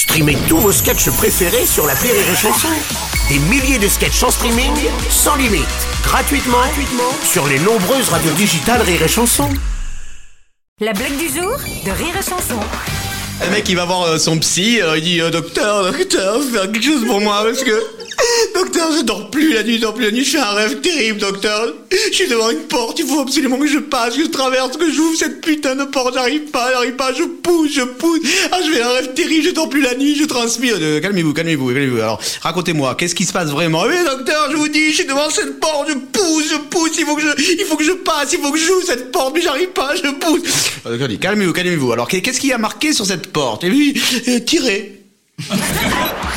[0.00, 2.68] Streamez tous vos sketchs préférés sur la Rire et Chanson.
[3.28, 4.72] Des milliers de sketchs en streaming,
[5.10, 5.66] sans limite,
[6.02, 9.50] gratuitement, gratuitement sur les nombreuses radios digitales Rire et Chanson.
[10.80, 12.58] La blague du jour de Rire et Chanson.
[13.44, 16.62] Le mec il va voir euh, son psy, euh, il dit euh, docteur, docteur, faire
[16.72, 17.84] quelque chose pour moi parce que
[18.60, 20.80] docteur je dors plus la nuit, je dors plus la nuit, je fais un rêve
[20.80, 21.74] terrible docteur.
[21.90, 24.90] Je suis devant une porte, il faut absolument que je passe, que je traverse, que
[24.90, 28.20] j'ouvre cette putain de porte, j'arrive pas, j'arrive pas, je pousse, je pousse.
[28.52, 30.76] Ah je fais un rêve terrible, je dors plus la nuit, je transpire.
[30.80, 31.96] Euh, calmez-vous, calmez-vous, calmez-vous.
[31.96, 33.84] Alors racontez-moi, qu'est-ce qui se passe vraiment?
[33.84, 37.06] Oui docteur, je vous dis, je suis devant cette porte, je pousse, je pousse, il
[37.06, 39.40] faut que je, il faut que je passe, il faut que j'ouvre cette porte, mais
[39.40, 40.42] j'arrive pas, je pousse.
[40.86, 41.92] Euh, docteur dit, calmez-vous, calmez-vous.
[41.92, 43.64] Alors qu'est-ce qu'il y a marqué sur cette porte?
[43.64, 45.00] Et puis, euh, tirez.